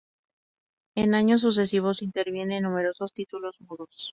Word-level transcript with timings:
En 0.95 1.13
años 1.13 1.41
sucesivos 1.41 2.01
interviene 2.01 2.57
en 2.57 2.63
numerosos 2.63 3.13
títulos 3.13 3.55
mudos. 3.61 4.09